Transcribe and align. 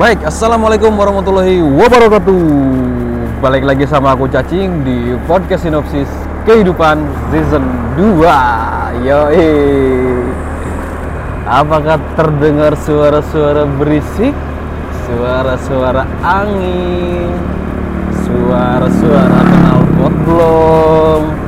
Baik, 0.00 0.24
Assalamualaikum 0.24 0.96
warahmatullahi 0.96 1.60
wabarakatuh. 1.60 2.40
Balik 3.44 3.68
lagi 3.68 3.84
sama 3.84 4.16
aku 4.16 4.32
Cacing 4.32 4.80
di 4.80 5.12
Podcast 5.28 5.68
Sinopsis 5.68 6.08
Kehidupan 6.48 7.04
Season 7.28 7.60
2 8.00 9.04
Yoi. 9.04 9.52
Apakah 11.44 12.00
terdengar 12.16 12.72
suara-suara 12.80 13.68
berisik? 13.76 14.32
Suara-suara 15.04 16.08
angin? 16.24 17.36
Suara-suara 18.24 19.38
kenal 19.44 19.80
belum 19.98 21.39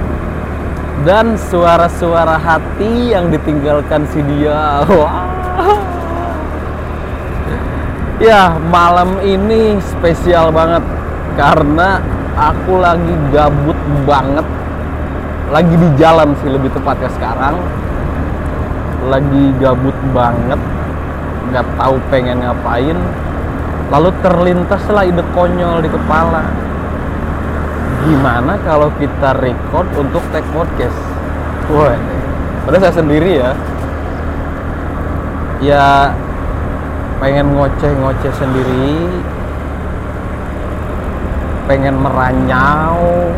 Dan 1.02 1.34
suara-suara 1.34 2.38
hati 2.38 3.10
yang 3.10 3.26
ditinggalkan 3.34 4.06
si 4.14 4.22
dia 4.22 4.86
Wah 4.86 5.32
Ya, 8.22 8.54
malam 8.70 9.18
ini 9.18 9.82
spesial 9.82 10.54
banget 10.54 10.86
karena 11.34 11.98
aku 12.38 12.78
lagi 12.78 13.10
gabut 13.34 13.74
banget. 14.06 14.46
Lagi 15.50 15.74
di 15.74 15.88
jalan 15.98 16.30
sih 16.38 16.46
lebih 16.46 16.70
tepatnya 16.70 17.10
sekarang. 17.18 17.58
Lagi 19.10 19.44
gabut 19.58 19.98
banget, 20.14 20.60
nggak 21.50 21.66
tahu 21.74 21.98
pengen 22.14 22.46
ngapain. 22.46 22.94
Lalu 23.90 24.14
terlintaslah 24.22 25.02
ide 25.02 25.26
konyol 25.34 25.82
di 25.82 25.90
kepala. 25.90 26.46
Gimana 28.02 28.58
kalau 28.66 28.90
kita 28.98 29.30
record 29.38 29.86
untuk 29.94 30.22
take 30.34 30.46
podcast? 30.50 30.98
Wah, 31.70 31.94
padahal 32.66 32.82
saya 32.82 32.94
sendiri 32.98 33.30
ya. 33.38 33.50
Ya 35.62 36.10
pengen 37.22 37.54
ngoceh-ngoceh 37.54 38.34
sendiri 38.34 38.98
pengen 41.70 41.94
meranyau 42.02 43.30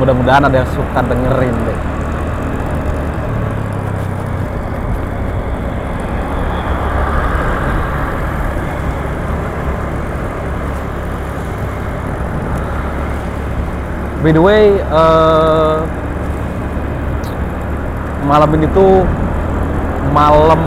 mudah-mudahan 0.00 0.48
ada 0.48 0.64
yang 0.64 0.70
suka 0.72 1.04
dengerin 1.04 1.52
deh 1.68 1.89
by 14.20 14.30
the 14.36 14.42
way 14.42 14.76
uh, 14.92 15.80
malam 18.28 18.52
ini 18.52 18.68
tuh 18.76 19.02
malam 20.12 20.60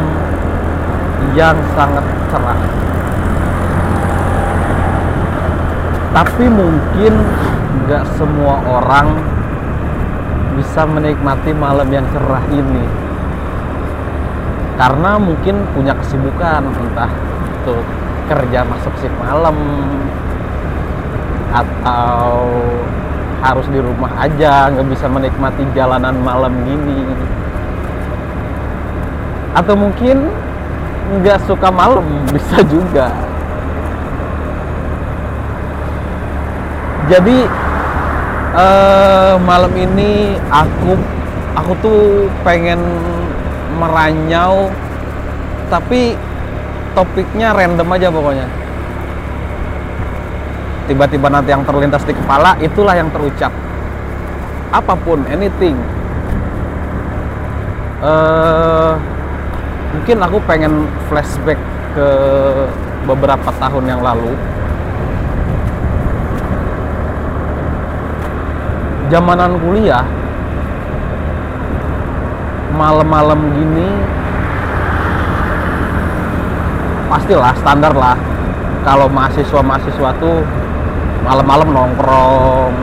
yang 1.38 1.58
sangat 1.74 2.06
cerah. 2.30 2.60
Tapi 6.14 6.46
mungkin 6.46 7.14
nggak 7.86 8.06
semua 8.18 8.62
orang 8.62 9.18
bisa 10.58 10.86
menikmati 10.86 11.52
malam 11.58 11.90
yang 11.90 12.06
cerah 12.14 12.44
ini. 12.54 12.86
Karena 14.78 15.22
mungkin 15.22 15.62
punya 15.74 15.94
kesibukan, 15.98 16.66
entah 16.66 17.10
itu 17.62 17.76
kerja 18.30 18.66
masuk 18.66 18.94
shift 19.02 19.14
malam 19.22 19.58
atau 21.54 22.50
harus 23.44 23.68
di 23.68 23.76
rumah 23.84 24.08
aja 24.16 24.72
nggak 24.72 24.88
bisa 24.88 25.12
menikmati 25.12 25.68
jalanan 25.76 26.16
malam 26.24 26.56
gini. 26.64 27.04
Atau 29.52 29.76
mungkin 29.76 30.32
nggak 31.20 31.44
suka 31.44 31.68
malam 31.68 32.08
bisa 32.34 32.64
juga. 32.72 33.12
Jadi 37.12 37.44
uh, 38.56 39.36
malam 39.44 39.76
ini 39.76 40.40
aku 40.48 40.96
aku 41.60 41.72
tuh 41.84 42.02
pengen 42.48 42.80
meranyau 43.76 44.72
tapi 45.68 46.16
topiknya 46.96 47.52
random 47.52 47.90
aja 47.92 48.08
pokoknya 48.08 48.63
tiba-tiba 50.86 51.28
nanti 51.32 51.56
yang 51.56 51.64
terlintas 51.64 52.04
di 52.04 52.14
kepala 52.16 52.56
itulah 52.60 52.96
yang 52.96 53.08
terucap. 53.10 53.52
Apa 54.74 54.94
pun 54.98 55.24
anything. 55.30 55.78
Uh, 58.04 59.00
mungkin 59.96 60.18
aku 60.20 60.38
pengen 60.44 60.90
flashback 61.08 61.60
ke 61.96 62.08
beberapa 63.08 63.50
tahun 63.62 63.86
yang 63.88 64.02
lalu. 64.04 64.34
Zamanan 69.14 69.62
kuliah 69.62 70.02
malam-malam 72.74 73.38
gini 73.54 73.88
pastilah 77.14 77.54
standar 77.62 77.94
lah. 77.94 78.18
Kalau 78.84 79.08
mahasiswa-mahasiswa 79.08 80.10
tuh 80.18 80.44
malam-malam 81.24 81.70
nongkrong. 81.72 82.74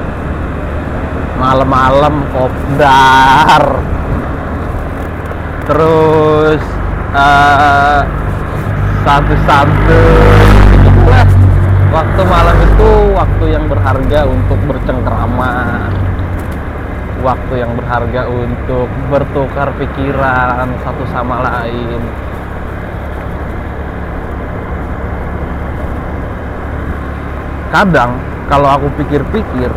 Malam-malam 1.40 2.14
kopdar. 2.32 3.64
Terus 5.68 6.62
uh, 7.14 8.02
santai-santai. 9.04 10.48
Waktu 11.90 12.22
malam 12.22 12.56
itu 12.62 12.90
waktu 13.18 13.44
yang 13.50 13.64
berharga 13.66 14.20
untuk 14.28 14.58
bercengkrama. 14.68 15.54
Waktu 17.20 17.54
yang 17.60 17.72
berharga 17.76 18.30
untuk 18.30 18.88
bertukar 19.12 19.68
pikiran 19.76 20.70
satu 20.80 21.04
sama 21.12 21.44
lain. 21.44 22.00
Kadang 27.70 28.29
kalau 28.50 28.66
aku 28.66 28.91
pikir-pikir 28.99 29.71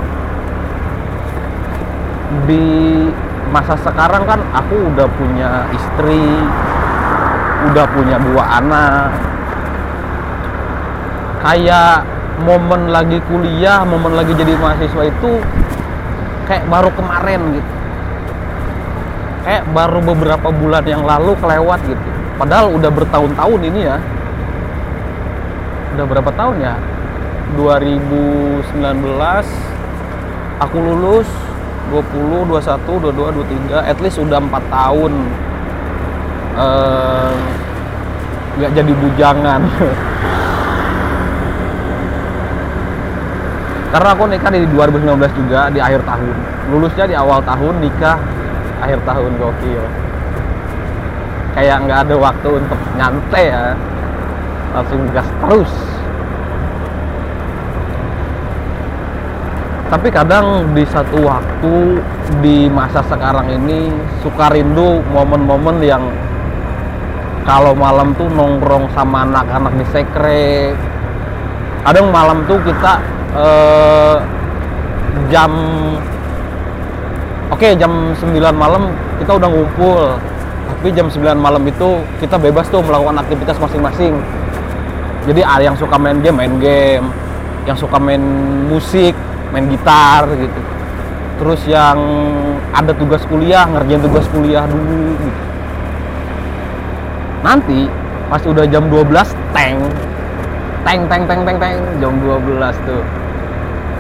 di 2.50 2.66
masa 3.54 3.78
sekarang 3.78 4.26
kan 4.26 4.42
aku 4.50 4.90
udah 4.90 5.06
punya 5.14 5.70
istri 5.78 6.26
udah 7.70 7.86
punya 7.94 8.18
dua 8.18 8.44
anak. 8.58 9.14
Kayak 11.46 12.02
momen 12.42 12.90
lagi 12.90 13.22
kuliah 13.30 13.86
momen 13.86 14.18
lagi 14.18 14.34
jadi 14.34 14.58
mahasiswa 14.58 15.04
itu 15.06 15.32
kayak 16.50 16.66
baru 16.66 16.90
kemarin 16.98 17.62
gitu. 17.62 17.72
Kayak 19.46 19.64
baru 19.70 20.00
beberapa 20.02 20.50
bulan 20.50 20.84
yang 20.90 21.06
lalu 21.06 21.38
kelewat 21.38 21.78
gitu. 21.86 22.10
Padahal 22.42 22.74
udah 22.74 22.90
bertahun-tahun 22.90 23.62
ini 23.70 23.80
ya. 23.86 24.02
Udah 25.94 26.06
berapa 26.10 26.32
tahun 26.34 26.58
ya 26.58 26.74
2019 27.54 28.74
aku 30.60 30.78
lulus 30.80 31.30
20, 31.92 32.50
21, 32.50 33.14
22, 33.14 33.70
23 33.70 33.92
at 33.92 33.98
least 34.02 34.18
udah 34.18 34.40
4 34.42 34.50
tahun. 34.72 35.14
Nggak 38.58 38.72
uh, 38.72 38.76
jadi 38.76 38.94
bujangan. 38.98 39.62
Karena 43.94 44.10
aku 44.10 44.26
nikah 44.26 44.50
di 44.50 44.66
2019 44.74 45.06
juga 45.38 45.70
di 45.70 45.78
akhir 45.78 46.02
tahun. 46.02 46.36
Lulusnya 46.74 47.06
di 47.06 47.14
awal 47.14 47.46
tahun 47.46 47.78
nikah 47.78 48.18
akhir 48.82 49.06
tahun 49.06 49.38
gokil. 49.38 49.86
Kayak 51.54 51.86
nggak 51.86 52.00
ada 52.10 52.16
waktu 52.18 52.50
untuk 52.58 52.80
nyantai 52.98 53.54
ya. 53.54 53.78
Langsung 54.74 55.06
gas 55.14 55.30
terus 55.46 55.93
tapi 59.94 60.10
kadang 60.10 60.74
di 60.74 60.82
satu 60.90 61.22
waktu 61.22 62.02
di 62.42 62.66
masa 62.66 63.06
sekarang 63.06 63.46
ini 63.62 63.94
suka 64.26 64.50
rindu 64.50 65.06
momen-momen 65.14 65.78
yang 65.86 66.02
kalau 67.46 67.78
malam 67.78 68.10
tuh 68.18 68.26
nongkrong 68.26 68.90
sama 68.98 69.22
anak-anak 69.22 69.70
di 69.78 69.86
sekre 69.94 70.74
kadang 71.86 72.10
malam 72.10 72.42
tuh 72.50 72.58
kita 72.66 72.94
eh, 73.38 74.18
jam 75.30 75.54
oke 77.54 77.62
okay, 77.62 77.78
jam 77.78 78.18
9 78.18 78.34
malam 78.50 78.90
kita 79.22 79.38
udah 79.38 79.50
ngumpul. 79.50 80.18
Tapi 80.64 80.90
jam 80.96 81.08
9 81.08 81.38
malam 81.38 81.64
itu 81.70 82.02
kita 82.18 82.36
bebas 82.42 82.66
tuh 82.68 82.82
melakukan 82.82 83.22
aktivitas 83.22 83.62
masing-masing. 83.62 84.18
Jadi 85.30 85.42
ada 85.46 85.64
yang 85.64 85.78
suka 85.78 85.96
main 86.02 86.18
game 86.20 86.36
main 86.36 86.56
game. 86.58 87.06
Yang 87.70 87.88
suka 87.88 88.02
main 88.02 88.24
musik 88.68 89.16
main 89.54 89.70
gitar 89.70 90.26
gitu. 90.34 90.62
Terus 91.38 91.62
yang 91.70 91.98
ada 92.74 92.90
tugas 92.98 93.22
kuliah 93.30 93.70
ngerjain 93.70 94.02
tugas 94.02 94.26
kuliah 94.34 94.66
dulu 94.66 95.14
gitu. 95.22 95.42
nanti 97.44 97.92
pas 98.32 98.40
udah 98.40 98.64
jam 98.72 98.88
12 98.88 99.12
tank 99.52 99.78
tank 100.88 101.02
tank 101.12 101.24
tank 101.28 101.42
tank 101.44 101.58
tank 101.62 101.78
jam 102.02 102.14
12 102.18 102.88
tuh. 102.90 103.04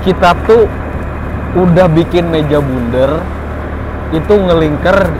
Kita 0.03 0.33
tuh 0.49 0.65
udah 1.53 1.85
bikin 1.91 2.33
meja 2.33 2.57
bundar 2.57 3.21
itu 4.09 4.33
ngelingker 4.33 5.11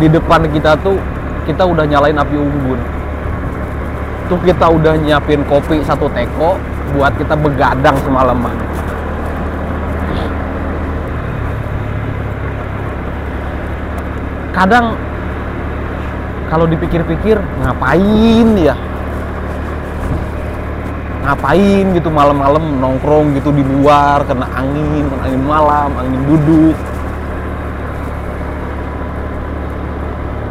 di 0.00 0.06
depan 0.08 0.48
kita 0.48 0.80
tuh 0.80 0.96
kita 1.44 1.66
udah 1.66 1.84
nyalain 1.84 2.16
api 2.16 2.36
unggun. 2.38 2.80
Tuh 4.32 4.40
kita 4.40 4.70
udah 4.70 4.96
nyiapin 4.96 5.44
kopi 5.44 5.84
satu 5.84 6.08
teko 6.14 6.56
buat 6.96 7.12
kita 7.20 7.36
begadang 7.36 7.98
semalaman 8.06 8.73
kadang 14.54 14.94
kalau 16.46 16.70
dipikir-pikir 16.70 17.42
ngapain 17.66 18.48
ya 18.54 18.78
ngapain 21.24 21.84
gitu 21.96 22.12
malam-malam 22.12 22.78
nongkrong 22.78 23.34
gitu 23.34 23.50
di 23.50 23.64
luar 23.66 24.22
kena 24.28 24.46
angin 24.54 25.08
kena 25.10 25.22
angin 25.26 25.42
malam 25.42 25.90
angin 25.98 26.20
duduk? 26.28 26.76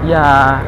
Ya 0.03 0.59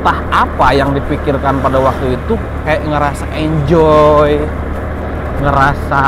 entah 0.00 0.18
apa 0.32 0.66
yang 0.76 0.92
dipikirkan 0.92 1.62
pada 1.64 1.78
waktu 1.80 2.18
itu 2.18 2.34
kayak 2.66 2.82
ngerasa 2.84 3.24
enjoy 3.32 4.32
ngerasa 5.40 6.04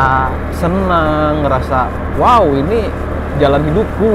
senang 0.52 1.40
ngerasa 1.44 1.88
wow 2.20 2.44
ini 2.52 2.88
jalan 3.40 3.62
hidupku. 3.68 4.12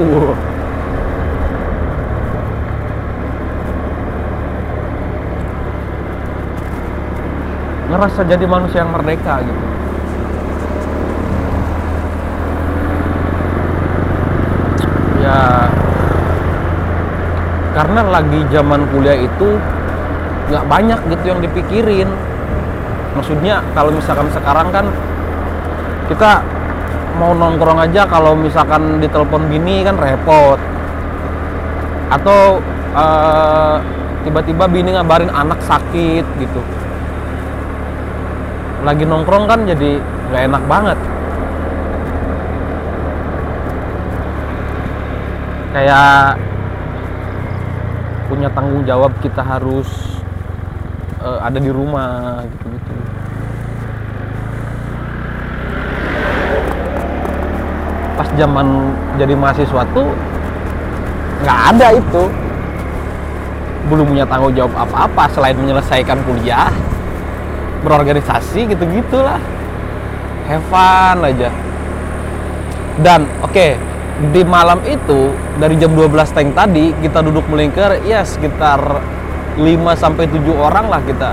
Ngerasa 7.88 8.20
jadi 8.28 8.44
manusia 8.44 8.84
yang 8.84 8.92
merdeka 8.92 9.40
gitu. 9.40 9.64
Ya 15.24 15.66
karena 17.72 18.00
lagi 18.10 18.40
zaman 18.52 18.84
kuliah 18.92 19.16
itu 19.16 19.48
nggak 20.52 20.64
banyak 20.68 21.00
gitu 21.16 21.24
yang 21.32 21.40
dipikirin. 21.40 22.08
Maksudnya 23.16 23.64
kalau 23.72 23.90
misalkan 23.90 24.28
sekarang 24.36 24.68
kan 24.68 24.86
kita 26.12 26.44
mau 27.18 27.34
nongkrong 27.34 27.82
aja 27.82 28.06
kalau 28.06 28.38
misalkan 28.38 29.02
ditelepon 29.02 29.50
bini 29.50 29.82
kan 29.82 29.98
repot. 29.98 30.56
Atau 32.08 32.62
eh, 32.94 33.76
tiba-tiba 34.22 34.64
bini 34.70 34.94
ngabarin 34.94 35.28
anak 35.34 35.58
sakit 35.66 36.24
gitu. 36.38 36.62
Lagi 38.86 39.02
nongkrong 39.02 39.44
kan 39.50 39.66
jadi 39.66 39.98
nggak 40.30 40.42
enak 40.48 40.62
banget. 40.70 40.98
Kayak 45.74 46.38
punya 48.30 48.48
tanggung 48.54 48.86
jawab 48.86 49.12
kita 49.18 49.42
harus 49.42 49.90
eh, 51.20 51.38
ada 51.42 51.58
di 51.58 51.68
rumah 51.68 52.46
gitu-gitu 52.46 52.94
pas 58.28 58.36
zaman 58.36 58.92
jadi 59.16 59.32
mahasiswa 59.32 59.82
tuh 59.96 60.12
nggak 61.40 61.60
ada 61.72 61.88
itu. 61.96 62.24
Belum 63.88 64.04
punya 64.04 64.28
tanggung 64.28 64.52
jawab 64.52 64.84
apa-apa 64.84 65.32
selain 65.32 65.56
menyelesaikan 65.56 66.20
kuliah 66.28 66.68
berorganisasi 67.80 68.68
gitu 68.68 68.84
gitulah 68.84 69.40
have 70.44 70.60
fun 70.68 71.24
aja. 71.24 71.48
Dan 73.00 73.24
oke 73.40 73.80
di 74.34 74.42
malam 74.44 74.82
itu 74.84 75.32
dari 75.56 75.78
jam 75.80 75.96
12 75.96 76.36
tank 76.36 76.52
tadi 76.52 76.92
kita 77.00 77.24
duduk 77.24 77.48
melingkar 77.48 78.02
ya 78.04 78.26
sekitar 78.26 79.00
5 79.56 79.64
sampai 79.96 80.28
7 80.28 80.52
orang 80.52 80.92
lah 80.92 81.00
kita. 81.00 81.32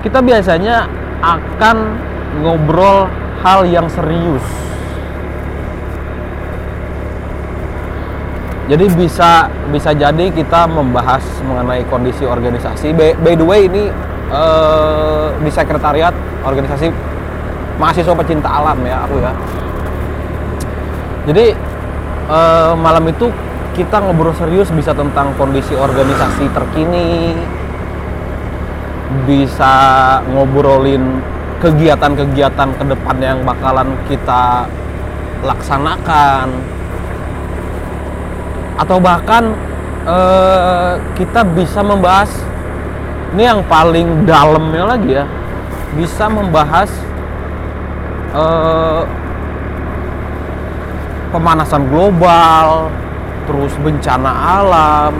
Kita 0.00 0.22
biasanya 0.22 0.86
akan 1.20 1.76
ngobrol 2.38 3.10
hal 3.42 3.66
yang 3.66 3.90
serius. 3.90 4.44
Jadi 8.70 8.86
bisa 8.94 9.50
bisa 9.74 9.90
jadi 9.90 10.30
kita 10.30 10.70
membahas 10.70 11.26
mengenai 11.42 11.82
kondisi 11.90 12.22
organisasi. 12.22 12.94
By, 12.94 13.18
by 13.18 13.34
the 13.34 13.42
way 13.42 13.66
ini 13.66 13.90
eh, 14.30 15.26
di 15.42 15.50
sekretariat 15.50 16.14
organisasi 16.46 16.86
mahasiswa 17.82 18.14
pecinta 18.14 18.46
alam 18.46 18.78
ya 18.86 19.02
aku 19.10 19.18
ya. 19.18 19.32
Jadi 21.26 21.46
eh, 22.30 22.72
malam 22.78 23.10
itu 23.10 23.26
kita 23.74 23.98
ngobrol 24.06 24.38
serius 24.38 24.70
bisa 24.70 24.94
tentang 24.94 25.34
kondisi 25.34 25.74
organisasi 25.74 26.46
terkini. 26.54 27.34
Bisa 29.26 29.74
ngobrolin 30.30 31.18
kegiatan-kegiatan 31.60 32.68
ke 32.74 32.84
depan 32.88 33.16
yang 33.20 33.38
bakalan 33.44 33.92
kita 34.08 34.66
laksanakan. 35.44 36.48
Atau 38.80 38.96
bahkan 38.96 39.52
eh, 40.08 40.92
kita 41.16 41.44
bisa 41.52 41.84
membahas 41.84 42.32
ini 43.30 43.46
yang 43.46 43.62
paling 43.70 44.26
dalamnya 44.26 44.84
lagi 44.96 45.10
ya 45.22 45.24
bisa 45.94 46.26
membahas 46.30 46.90
eh, 48.34 49.02
pemanasan 51.30 51.86
global 51.90 52.90
terus 53.46 53.74
bencana 53.82 54.30
alam 54.62 55.12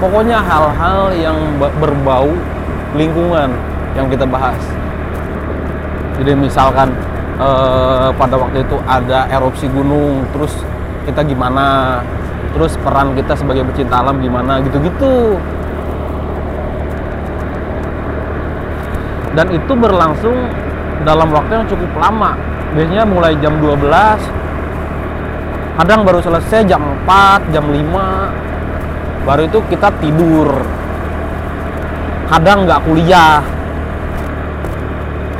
pokoknya 0.00 0.40
hal-hal 0.40 1.12
yang 1.16 1.36
ba- 1.56 1.72
berbau 1.80 2.32
lingkungan 2.96 3.52
yang 3.96 4.08
kita 4.12 4.28
bahas 4.28 4.60
jadi 6.16 6.32
misalkan 6.32 6.88
eh, 7.36 8.08
pada 8.16 8.34
waktu 8.40 8.64
itu 8.64 8.76
ada 8.88 9.28
erupsi 9.28 9.68
gunung 9.68 10.24
terus 10.32 10.52
kita 11.04 11.20
gimana? 11.22 12.00
Terus 12.56 12.72
peran 12.80 13.12
kita 13.12 13.36
sebagai 13.36 13.68
pecinta 13.68 14.00
alam 14.00 14.16
gimana? 14.24 14.64
Gitu-gitu. 14.64 15.36
Dan 19.36 19.52
itu 19.52 19.72
berlangsung 19.76 20.32
dalam 21.04 21.28
waktu 21.28 21.52
yang 21.60 21.66
cukup 21.68 21.92
lama. 22.00 22.32
Biasanya 22.72 23.04
mulai 23.04 23.36
jam 23.40 23.60
12 23.60 23.84
kadang 25.76 26.08
baru 26.08 26.24
selesai 26.24 26.64
jam 26.64 26.80
4 27.04 27.52
jam 27.52 27.68
5 27.68 29.28
baru 29.28 29.44
itu 29.44 29.58
kita 29.68 29.92
tidur. 30.00 30.48
Kadang 32.32 32.64
nggak 32.64 32.80
kuliah 32.88 33.44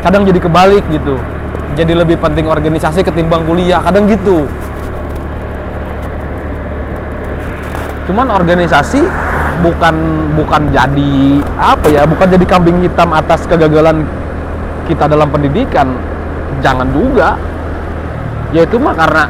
kadang 0.06 0.22
jadi 0.22 0.38
kebalik 0.38 0.86
gitu. 0.86 1.18
Jadi 1.74 1.92
lebih 1.98 2.22
penting 2.22 2.46
organisasi 2.46 3.02
ketimbang 3.02 3.42
kuliah 3.42 3.82
kadang 3.82 4.06
gitu. 4.06 4.46
Cuman 8.06 8.30
organisasi 8.30 9.02
bukan 9.66 9.94
bukan 10.38 10.62
jadi 10.70 11.42
apa 11.58 11.90
ya 11.90 12.06
bukan 12.06 12.38
jadi 12.38 12.46
kambing 12.46 12.86
hitam 12.86 13.10
atas 13.10 13.50
kegagalan 13.50 14.06
kita 14.86 15.10
dalam 15.10 15.26
pendidikan. 15.26 15.90
Jangan 16.62 16.86
juga. 16.94 17.34
Ya 18.54 18.62
itu 18.62 18.78
mah 18.78 18.94
karena 18.94 19.26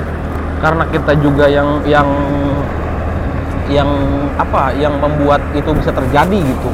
karena 0.60 0.84
kita 0.92 1.12
juga 1.24 1.48
yang 1.48 1.80
yang 1.88 2.04
yang 3.72 3.88
apa 4.36 4.76
yang 4.76 5.00
membuat 5.00 5.40
itu 5.56 5.72
bisa 5.72 5.88
terjadi 5.90 6.36
gitu 6.36 6.70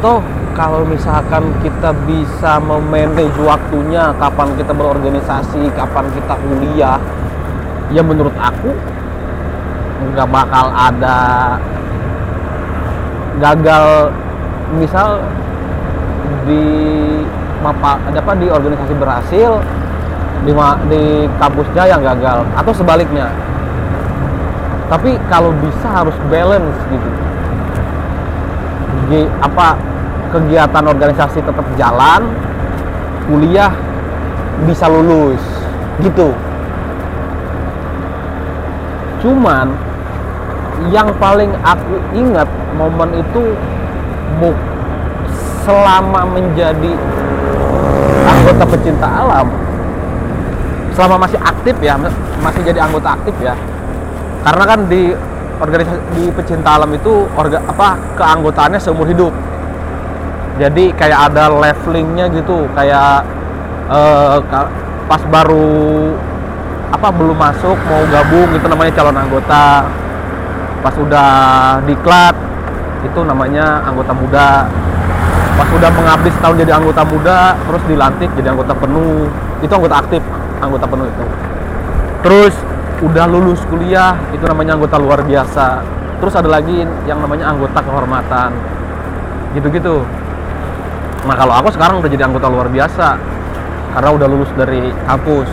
toh 0.00 0.20
kalau 0.56 0.84
misalkan 0.88 1.52
kita 1.60 1.92
bisa 2.08 2.56
memanage 2.60 3.36
waktunya 3.44 4.12
kapan 4.16 4.48
kita 4.56 4.72
berorganisasi 4.72 5.68
kapan 5.76 6.08
kita 6.16 6.34
kuliah 6.40 7.00
ya 7.92 8.02
menurut 8.02 8.34
aku 8.40 8.72
nggak 10.12 10.28
bakal 10.28 10.66
ada 10.72 11.18
gagal. 13.40 14.12
Misal 14.76 15.22
di 16.46 16.64
ada 17.62 18.18
apa 18.18 18.32
di 18.38 18.46
organisasi 18.50 18.94
berhasil 18.98 19.50
di 20.42 20.52
di 20.90 21.02
kampusnya 21.38 21.84
yang 21.86 22.02
gagal 22.02 22.42
atau 22.58 22.72
sebaliknya. 22.74 23.30
Tapi 24.86 25.18
kalau 25.30 25.50
bisa 25.62 25.86
harus 25.86 26.14
balance 26.30 26.78
gitu. 26.90 27.08
Gi- 27.08 27.25
apa 29.38 29.78
kegiatan 30.34 30.84
organisasi 30.84 31.38
tetap 31.38 31.66
jalan 31.78 32.26
kuliah 33.30 33.70
bisa 34.66 34.90
lulus 34.90 35.42
gitu. 36.02 36.34
Cuman 39.22 39.72
yang 40.92 41.08
paling 41.16 41.50
aku 41.64 41.96
ingat 42.12 42.46
momen 42.76 43.16
itu 43.16 43.42
buk 44.38 44.56
selama 45.64 46.22
menjadi 46.36 46.92
anggota 48.26 48.64
pecinta 48.76 49.08
alam 49.08 49.48
selama 50.92 51.26
masih 51.26 51.40
aktif 51.40 51.74
ya 51.80 51.96
masih 52.44 52.60
jadi 52.62 52.84
anggota 52.84 53.16
aktif 53.16 53.34
ya. 53.40 53.56
Karena 54.46 54.64
kan 54.68 54.86
di 54.86 55.10
organisasi 55.56 56.00
di 56.16 56.24
pecinta 56.32 56.76
alam 56.76 56.92
itu 56.92 57.24
orga 57.32 57.60
apa 57.64 57.96
keanggotaannya 58.16 58.80
seumur 58.80 59.08
hidup. 59.08 59.32
Jadi 60.56 60.92
kayak 60.96 61.32
ada 61.32 61.52
levelingnya 61.52 62.32
gitu 62.32 62.64
kayak 62.72 63.24
uh, 63.92 64.40
pas 65.04 65.22
baru 65.28 66.12
apa 66.92 67.08
belum 67.12 67.36
masuk 67.36 67.76
mau 67.76 68.02
gabung 68.08 68.48
itu 68.56 68.66
namanya 68.68 68.92
calon 68.96 69.16
anggota. 69.16 69.84
Pas 70.80 70.94
udah 70.96 71.30
diklat 71.84 72.36
itu 73.04 73.20
namanya 73.24 73.84
anggota 73.84 74.12
muda. 74.16 74.50
Pas 75.56 75.68
udah 75.72 75.90
mengabdi 75.92 76.30
setahun 76.36 76.56
jadi 76.60 76.72
anggota 76.76 77.02
muda 77.04 77.56
terus 77.56 77.82
dilantik 77.88 78.30
jadi 78.36 78.52
anggota 78.52 78.72
penuh. 78.76 79.28
Itu 79.60 79.72
anggota 79.72 79.96
aktif 80.04 80.22
anggota 80.60 80.84
penuh 80.88 81.06
itu. 81.08 81.24
Terus 82.24 82.54
udah 83.04 83.24
lulus 83.28 83.60
kuliah 83.68 84.16
itu 84.32 84.44
namanya 84.48 84.76
anggota 84.78 84.96
luar 84.96 85.20
biasa. 85.24 85.84
Terus 86.16 86.32
ada 86.32 86.48
lagi 86.48 86.84
yang 87.04 87.18
namanya 87.20 87.52
anggota 87.52 87.84
kehormatan. 87.84 88.50
Gitu-gitu. 89.52 90.00
Nah 91.26 91.34
kalau 91.36 91.54
aku 91.58 91.68
sekarang 91.74 92.00
udah 92.00 92.08
jadi 92.08 92.24
anggota 92.24 92.46
luar 92.48 92.68
biasa 92.72 93.18
karena 93.96 94.10
udah 94.12 94.28
lulus 94.28 94.50
dari 94.56 94.92
kampus. 95.08 95.48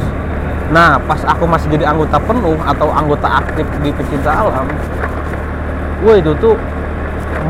Nah, 0.74 0.98
pas 1.06 1.22
aku 1.28 1.46
masih 1.46 1.70
jadi 1.76 1.92
anggota 1.92 2.18
penuh 2.18 2.58
atau 2.66 2.90
anggota 2.90 3.30
aktif 3.30 3.68
di 3.86 3.94
pecinta 3.94 4.32
alam, 4.32 4.66
gue 6.02 6.14
itu 6.18 6.32
tuh 6.42 6.56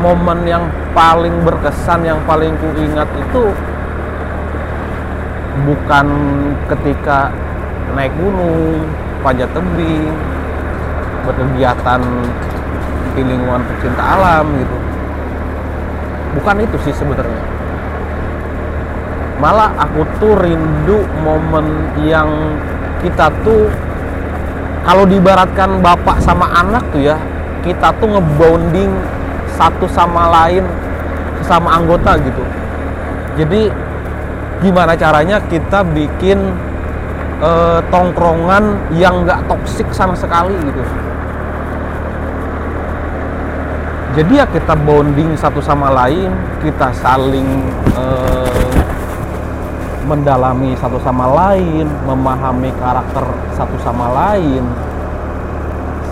momen 0.02 0.44
yang 0.44 0.68
paling 0.92 1.32
berkesan, 1.40 2.04
yang 2.04 2.20
paling 2.28 2.52
ku 2.60 2.68
ingat 2.76 3.08
itu 3.16 3.54
bukan 5.64 6.06
ketika 6.68 7.32
naik 7.96 8.12
gunung, 8.18 8.82
panjat 9.24 9.48
tebing, 9.56 10.12
berkegiatan 11.24 12.00
di 13.16 13.22
lingkungan 13.24 13.64
pecinta 13.64 14.04
alam 14.04 14.44
gitu. 14.60 14.76
Bukan 16.36 16.56
itu 16.60 16.76
sih 16.84 16.92
sebenarnya. 16.92 17.42
Malah 19.40 19.72
aku 19.80 20.04
tuh 20.20 20.36
rindu 20.36 21.02
momen 21.24 21.64
yang 22.04 22.28
kita 23.00 23.32
tuh 23.40 23.72
kalau 24.84 25.08
dibaratkan 25.08 25.80
bapak 25.80 26.20
sama 26.20 26.48
anak 26.52 26.84
tuh 26.92 27.00
ya 27.00 27.16
kita 27.64 27.96
tuh 27.96 28.08
ngebonding 28.16 28.92
satu 29.56 29.88
sama 29.88 30.28
lain 30.28 30.64
sama 31.44 31.80
anggota 31.80 32.20
gitu 32.20 32.44
jadi 33.40 33.72
gimana 34.60 34.96
caranya 34.96 35.40
kita 35.48 35.82
bikin 35.84 36.52
eh, 37.44 37.80
tongkrongan 37.92 38.96
yang 38.96 39.28
nggak 39.28 39.44
toksik 39.44 39.88
sama 39.92 40.16
sekali 40.16 40.56
gitu 40.56 40.82
jadi 44.14 44.32
ya 44.42 44.46
kita 44.48 44.72
bonding 44.78 45.36
satu 45.36 45.60
sama 45.60 45.92
lain 45.92 46.32
kita 46.64 46.88
saling 46.96 47.48
eh, 47.92 48.74
mendalami 50.04 50.76
satu 50.76 51.00
sama 51.00 51.26
lain, 51.32 51.88
memahami 52.04 52.70
karakter 52.76 53.24
satu 53.56 53.76
sama 53.80 54.12
lain, 54.12 54.62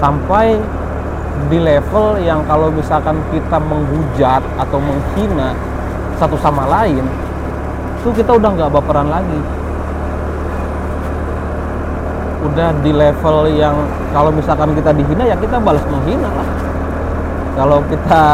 sampai 0.01 0.57
di 1.53 1.59
level 1.61 2.21
yang 2.25 2.41
kalau 2.49 2.73
misalkan 2.73 3.21
kita 3.31 3.61
menghujat 3.61 4.41
atau 4.57 4.79
menghina 4.81 5.53
satu 6.17 6.37
sama 6.41 6.65
lain, 6.67 7.05
itu 8.01 8.11
kita 8.17 8.33
udah 8.37 8.51
nggak 8.57 8.73
baperan 8.73 9.13
lagi. 9.13 9.62
Udah 12.53 12.71
di 12.85 12.93
level 12.93 13.49
yang 13.57 13.75
kalau 14.13 14.29
misalkan 14.29 14.77
kita 14.77 14.93
dihina 14.93 15.25
ya 15.25 15.37
kita 15.41 15.57
balas 15.57 15.83
menghina 15.89 16.29
lah. 16.29 16.49
Kalau 17.57 17.81
kita 17.89 18.25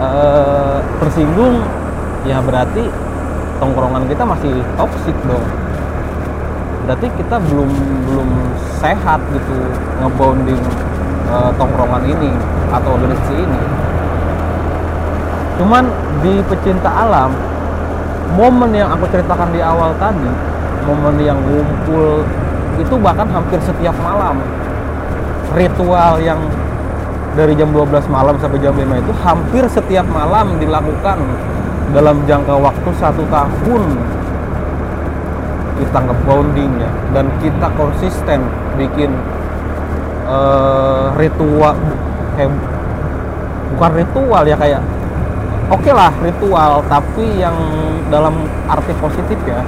uh, 0.00 0.78
tersinggung 1.00 1.60
ya 2.24 2.40
berarti 2.44 2.84
tongkrongan 3.60 4.08
kita 4.08 4.24
masih 4.24 4.52
toksik 4.80 5.16
dong 5.28 5.44
berarti 6.88 7.06
kita 7.20 7.36
belum 7.38 7.70
belum 8.08 8.28
sehat 8.82 9.20
gitu 9.30 9.56
ngebonding 10.00 10.58
uh, 11.28 11.52
tongkrongan 11.54 12.02
ini 12.08 12.32
atau 12.72 12.96
organisasi 12.96 13.36
ini 13.36 13.62
cuman 15.60 15.84
di 16.24 16.40
pecinta 16.48 16.88
alam 16.88 17.30
momen 18.34 18.72
yang 18.72 18.88
aku 18.90 19.04
ceritakan 19.12 19.52
di 19.52 19.60
awal 19.60 19.92
tadi 20.00 20.49
momen 20.86 21.20
yang 21.20 21.38
ngumpul 21.40 22.24
itu 22.80 22.94
bahkan 23.00 23.28
hampir 23.28 23.60
setiap 23.60 23.94
malam. 24.00 24.40
Ritual 25.50 26.22
yang 26.22 26.38
dari 27.34 27.54
jam 27.58 27.70
12 27.74 28.06
malam 28.10 28.38
sampai 28.38 28.58
jam 28.62 28.74
5 28.74 28.86
itu 28.86 29.12
hampir 29.22 29.64
setiap 29.70 30.06
malam 30.10 30.58
dilakukan 30.58 31.18
dalam 31.90 32.22
jangka 32.24 32.54
waktu 32.54 32.90
satu 32.96 33.22
tahun. 33.28 33.82
Kita 35.80 35.98
ngebonding 36.04 36.72
ya 36.76 36.90
dan 37.16 37.26
kita 37.40 37.72
konsisten 37.72 38.44
bikin 38.76 39.10
uh, 40.28 41.10
ritual 41.16 41.74
kayak 42.36 42.52
bukan 43.74 43.90
ritual 43.96 44.42
ya 44.46 44.56
kayak 44.60 44.82
oke 45.70 45.80
okay 45.82 45.92
lah 45.94 46.12
ritual 46.22 46.82
tapi 46.86 47.24
yang 47.38 47.54
dalam 48.10 48.46
arti 48.66 48.92
positif 48.98 49.38
ya 49.46 49.62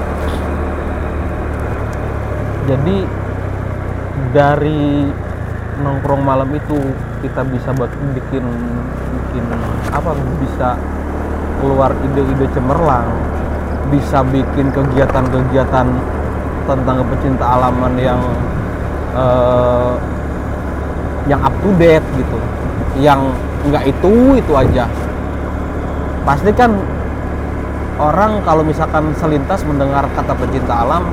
jadi 2.69 2.97
dari 4.33 5.09
nongkrong 5.83 6.23
malam 6.23 6.52
itu 6.52 6.76
kita 7.25 7.42
bisa 7.49 7.73
bikin 8.12 8.45
bikin 9.12 9.45
apa 9.88 10.12
bisa 10.42 10.76
keluar 11.62 11.97
ide-ide 12.04 12.47
cemerlang 12.52 13.09
bisa 13.92 14.25
bikin 14.25 14.73
kegiatan-kegiatan 14.73 15.87
tentang 16.64 16.99
pecinta 17.12 17.45
alaman 17.45 17.92
yang 18.00 18.21
uh, 19.12 19.92
yang 21.26 21.40
up 21.45 21.54
to 21.61 21.71
date 21.76 22.07
gitu. 22.16 22.38
Yang 22.99 23.21
nggak 23.69 23.85
itu 23.90 24.12
itu 24.40 24.52
aja. 24.57 24.88
Pasti 26.23 26.50
kan 26.54 26.73
orang 28.00 28.40
kalau 28.47 28.64
misalkan 28.64 29.12
selintas 29.21 29.61
mendengar 29.69 30.07
kata 30.16 30.33
pecinta 30.40 30.87
alam 30.87 31.04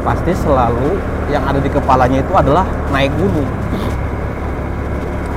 pasti 0.00 0.32
selalu 0.32 0.96
yang 1.28 1.44
ada 1.46 1.60
di 1.60 1.70
kepalanya 1.70 2.18
itu 2.20 2.32
adalah 2.34 2.64
naik 2.90 3.12
gunung. 3.16 3.48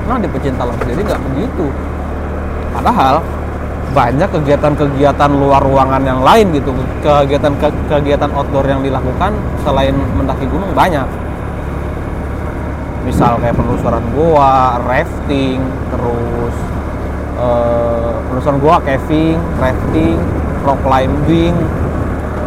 Nah 0.08 0.18
di 0.20 0.28
pecinta 0.28 0.68
alam 0.68 0.76
sendiri 0.82 1.02
nggak 1.04 1.22
begitu. 1.32 1.66
Padahal 2.74 3.22
banyak 3.94 4.26
kegiatan-kegiatan 4.34 5.32
luar 5.32 5.62
ruangan 5.62 6.02
yang 6.02 6.20
lain 6.26 6.50
gitu. 6.56 6.74
Kegiatan 7.06 7.54
kegiatan 7.88 8.32
outdoor 8.34 8.66
yang 8.66 8.82
dilakukan 8.82 9.32
selain 9.62 9.94
mendaki 10.18 10.50
gunung 10.50 10.74
banyak. 10.74 11.06
Misal 13.04 13.36
kayak 13.38 13.60
penelusuran 13.60 14.04
goa, 14.16 14.80
rafting, 14.88 15.60
terus 15.92 16.56
uh, 17.36 18.16
penelusuran 18.32 18.60
goa, 18.64 18.78
caving, 18.82 19.38
rafting, 19.60 20.18
rock 20.64 20.80
climbing, 20.88 21.54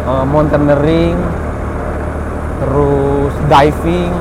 uh, 0.09 0.25
mountaineering, 0.25 1.13
terus 2.57 3.33
diving, 3.49 4.13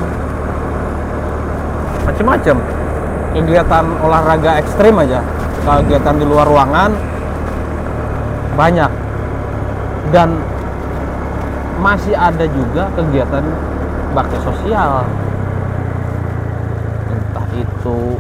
macam-macam 2.07 2.57
kegiatan 3.37 3.85
olahraga 4.01 4.51
ekstrim 4.61 4.97
aja. 4.97 5.21
Kegiatan 5.67 6.15
di 6.17 6.25
luar 6.25 6.47
ruangan 6.49 6.91
banyak. 8.57 8.93
Dan 10.15 10.39
masih 11.83 12.17
ada 12.17 12.47
juga 12.49 12.89
kegiatan 12.97 13.45
bakti 14.17 14.39
sosial. 14.41 15.05
Entah 17.13 17.49
itu 17.53 18.17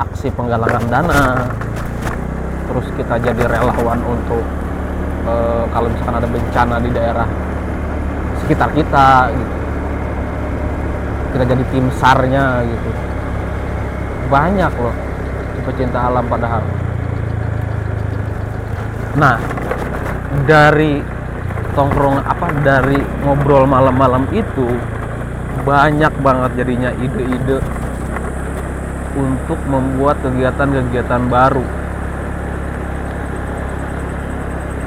aksi 0.00 0.28
penggalangan 0.34 0.84
dana. 0.90 1.24
Terus 2.68 2.86
kita 2.98 3.16
jadi 3.22 3.42
relawan 3.48 4.00
untuk 4.04 4.44
e, 5.24 5.34
kalau 5.72 5.88
misalkan 5.88 6.16
ada 6.20 6.28
bencana 6.28 6.76
di 6.82 6.90
daerah 6.92 7.28
sekitar 8.48 8.72
kita 8.72 9.28
gitu. 9.36 9.54
Kita 11.36 11.44
jadi 11.44 11.64
tim 11.68 11.86
sarnya 12.00 12.64
gitu. 12.64 12.90
Banyak 14.32 14.72
loh 14.80 14.96
pecinta 15.68 16.08
alam 16.08 16.24
padahal. 16.24 16.64
Nah 19.20 19.36
dari 20.48 21.04
tongkrong 21.76 22.24
apa 22.24 22.48
dari 22.64 22.96
ngobrol 23.20 23.68
malam-malam 23.68 24.24
itu 24.32 24.64
banyak 25.68 26.14
banget 26.24 26.64
jadinya 26.64 26.88
ide-ide 26.96 27.60
untuk 29.12 29.60
membuat 29.68 30.24
kegiatan-kegiatan 30.24 31.28
baru. 31.28 31.66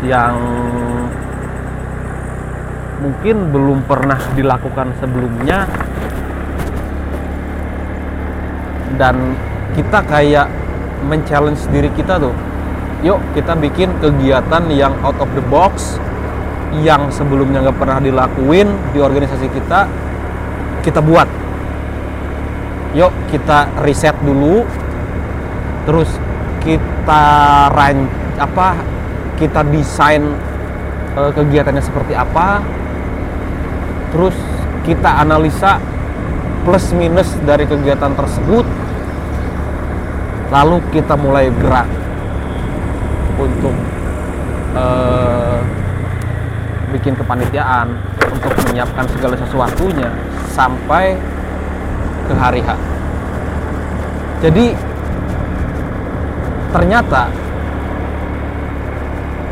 Yang 0.02 0.34
mungkin 3.02 3.50
belum 3.50 3.84
pernah 3.90 4.22
dilakukan 4.38 4.94
sebelumnya. 5.02 5.66
Dan 8.96 9.34
kita 9.74 10.06
kayak 10.06 10.48
men-challenge 11.10 11.66
diri 11.74 11.90
kita 11.98 12.22
tuh. 12.22 12.36
Yuk 13.02 13.18
kita 13.34 13.58
bikin 13.58 13.90
kegiatan 13.98 14.70
yang 14.70 14.94
out 15.02 15.18
of 15.18 15.26
the 15.34 15.42
box 15.50 15.98
yang 16.86 17.10
sebelumnya 17.10 17.66
nggak 17.66 17.80
pernah 17.82 17.98
dilakuin 17.98 18.70
di 18.94 19.02
organisasi 19.02 19.50
kita 19.50 19.90
kita 20.86 21.02
buat. 21.02 21.26
Yuk 22.94 23.10
kita 23.34 23.74
riset 23.82 24.14
dulu. 24.22 24.62
Terus 25.90 26.14
kita 26.62 27.26
ran 27.74 28.06
apa 28.38 28.78
kita 29.42 29.66
desain 29.66 30.22
uh, 31.18 31.34
kegiatannya 31.34 31.82
seperti 31.82 32.14
apa 32.14 32.62
terus 34.12 34.36
kita 34.84 35.24
analisa 35.24 35.80
plus 36.62 36.94
minus 36.94 37.32
dari 37.42 37.66
kegiatan 37.66 38.14
tersebut 38.14 38.66
lalu 40.52 40.84
kita 40.92 41.16
mulai 41.16 41.48
gerak 41.50 41.88
untuk 43.40 43.76
uh, 44.76 45.60
bikin 46.92 47.16
kepanitiaan 47.16 47.96
untuk 48.28 48.52
menyiapkan 48.68 49.08
segala 49.16 49.36
sesuatunya 49.40 50.12
sampai 50.52 51.16
ke 52.28 52.34
hari 52.36 52.62
H. 52.62 52.70
Jadi 54.44 54.76
ternyata 56.76 57.32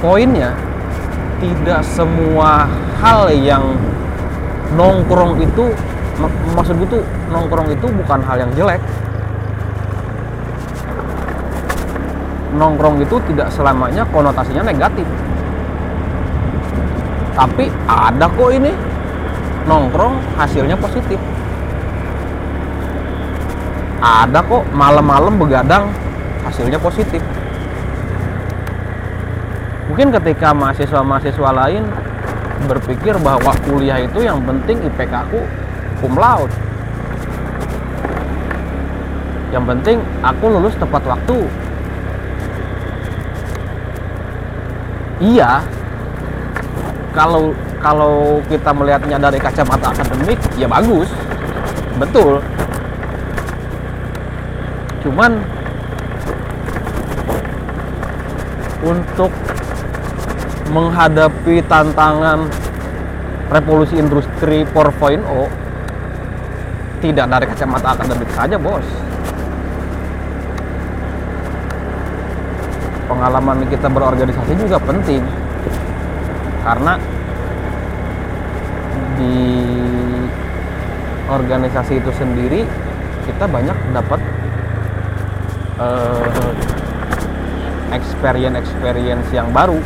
poinnya 0.03 0.51
tidak 1.39 1.81
semua 1.87 2.67
hal 2.99 3.31
yang 3.31 3.75
nongkrong 4.73 5.41
itu 5.41 5.73
mak 6.19 6.33
maksud 6.57 6.75
gue 6.83 6.99
tuh 6.99 7.03
nongkrong 7.31 7.69
itu 7.71 7.87
bukan 7.87 8.19
hal 8.25 8.37
yang 8.43 8.51
jelek. 8.53 8.81
Nongkrong 12.59 12.99
itu 12.99 13.15
tidak 13.31 13.47
selamanya 13.53 14.03
konotasinya 14.09 14.65
negatif. 14.65 15.05
Tapi 17.37 17.71
ada 17.87 18.25
kok 18.27 18.51
ini. 18.51 18.73
Nongkrong 19.69 20.17
hasilnya 20.35 20.73
positif. 20.75 21.21
Ada 24.01 24.41
kok 24.41 24.63
malam-malam 24.73 25.37
begadang 25.37 25.93
hasilnya 26.41 26.81
positif. 26.81 27.21
Mungkin 29.89 30.09
ketika 30.15 30.55
mahasiswa-mahasiswa 30.55 31.49
lain 31.53 31.83
berpikir 32.67 33.15
bahwa 33.23 33.55
kuliah 33.63 34.03
itu 34.03 34.25
yang 34.25 34.43
penting 34.43 34.81
IPK 34.83 35.13
aku 35.29 35.39
cum 36.03 36.15
laude 36.19 36.51
yang 39.49 39.65
penting 39.65 39.97
aku 40.21 40.45
lulus 40.45 40.77
tepat 40.77 41.01
waktu. 41.09 41.37
Iya 45.19 45.59
kalau 47.11 47.51
kalau 47.81 48.39
kita 48.47 48.71
melihatnya 48.71 49.17
dari 49.17 49.41
kacamata 49.41 49.91
akademik 49.91 50.39
ya 50.55 50.69
bagus. 50.69 51.09
Betul. 51.97 52.39
Cuman 55.03 55.41
untuk 58.85 59.31
menghadapi 60.69 61.65
tantangan 61.65 62.45
revolusi 63.49 63.97
industri 63.97 64.61
4.0 64.69 65.25
tidak 67.01 67.25
dari 67.25 67.45
kacamata 67.49 67.97
akademik 67.97 68.29
saja 68.37 68.55
bos. 68.59 68.85
Pengalaman 73.09 73.65
kita 73.65 73.89
berorganisasi 73.89 74.53
juga 74.61 74.77
penting. 74.77 75.23
Karena 76.61 76.93
di 79.17 79.37
organisasi 81.31 81.97
itu 81.97 82.11
sendiri 82.13 82.61
kita 83.25 83.45
banyak 83.49 83.77
dapat 83.95 84.21
uh, 85.81 86.25
experience 87.95 88.57
experience 88.59 89.27
yang 89.33 89.49
baru 89.49 89.81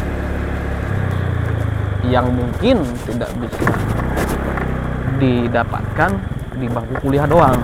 yang 2.07 2.27
mungkin 2.31 2.83
tidak 3.07 3.31
bisa 3.39 3.67
didapatkan 5.19 6.11
di 6.59 6.67
bangku 6.67 6.95
kuliah 6.99 7.27
doang. 7.27 7.57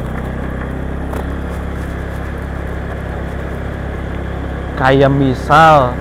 Kayak 4.80 5.12
misal 5.12 5.92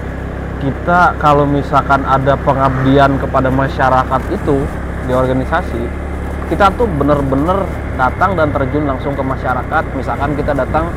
kita 0.62 1.18
kalau 1.18 1.42
misalkan 1.46 2.06
ada 2.06 2.38
pengabdian 2.38 3.18
kepada 3.18 3.50
masyarakat 3.50 4.22
itu 4.30 4.62
di 5.06 5.12
organisasi 5.14 6.08
kita 6.48 6.72
tuh 6.80 6.88
bener-bener 6.96 7.68
datang 8.00 8.32
dan 8.32 8.48
terjun 8.48 8.88
langsung 8.88 9.12
ke 9.12 9.20
masyarakat. 9.20 9.84
Misalkan 9.92 10.32
kita 10.32 10.56
datang 10.56 10.88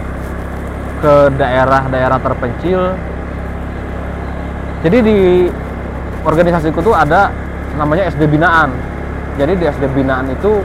ke 1.04 1.28
daerah-daerah 1.36 2.18
terpencil. 2.24 2.96
Jadi 4.82 4.98
di 5.04 5.20
organisasiku 6.26 6.80
tuh 6.82 6.94
ada 6.94 7.34
namanya 7.76 8.10
SD 8.12 8.28
binaan. 8.30 8.74
Jadi 9.40 9.54
di 9.58 9.66
SD 9.66 9.90
binaan 9.96 10.28
itu 10.30 10.62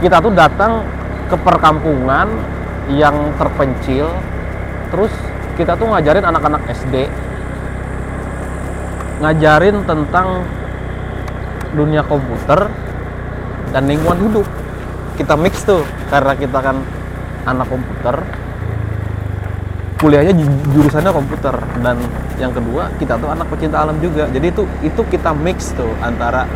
kita 0.00 0.22
tuh 0.22 0.32
datang 0.32 0.82
ke 1.28 1.36
perkampungan 1.36 2.26
yang 2.88 3.36
terpencil 3.36 4.08
terus 4.88 5.12
kita 5.60 5.76
tuh 5.76 5.92
ngajarin 5.92 6.24
anak-anak 6.24 6.64
SD 6.72 7.04
ngajarin 9.18 9.82
tentang 9.84 10.46
dunia 11.74 12.06
komputer 12.06 12.70
dan 13.74 13.84
lingkungan 13.84 14.18
hidup. 14.24 14.46
Kita 15.18 15.34
mix 15.34 15.66
tuh 15.66 15.82
karena 16.08 16.32
kita 16.38 16.58
kan 16.62 16.78
anak 17.44 17.66
komputer 17.66 18.22
kuliahnya 19.98 20.32
jurusannya 20.72 21.12
komputer. 21.12 21.54
Dan 21.82 21.98
yang 22.38 22.54
kedua 22.54 22.90
kita 22.96 23.18
tuh 23.18 23.28
anak 23.30 23.46
pecinta 23.50 23.82
alam 23.82 23.98
juga. 23.98 24.30
Jadi 24.30 24.46
itu 24.50 24.62
itu 24.82 25.00
kita 25.10 25.34
mix 25.34 25.74
tuh 25.74 25.90
antara 26.00 26.46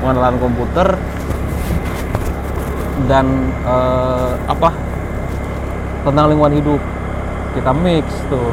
pengenalan 0.00 0.38
komputer 0.38 0.94
dan 3.10 3.26
uh, 3.66 4.38
apa? 4.46 4.70
Tentang 6.06 6.26
lingkungan 6.30 6.54
hidup. 6.54 6.80
Kita 7.58 7.70
mix 7.74 8.06
tuh. 8.30 8.50